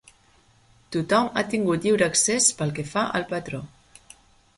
[0.95, 3.61] Tothom ha tingut lliure accés pel que fa al patró.